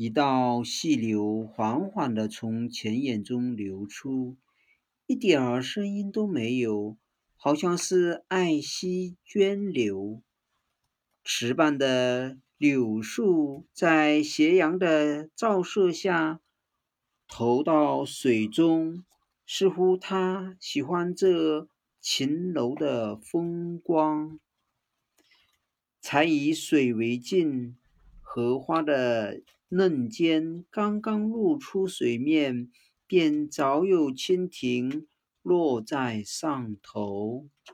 [0.00, 4.36] 一道细流缓缓地从泉眼中流出，
[5.08, 6.96] 一点儿声音都没有，
[7.34, 10.22] 好像是爱惜涓流。
[11.24, 16.38] 池畔的柳树在斜阳的照射下，
[17.26, 19.04] 投到水中，
[19.44, 21.66] 似乎它喜欢这
[22.00, 24.38] 晴楼的风光。
[26.00, 27.76] 才以水为镜，
[28.38, 29.42] 荷花的。
[29.70, 32.70] 嫩尖刚刚露出水面，
[33.06, 35.06] 便早有蜻蜓
[35.42, 37.48] 落在上头。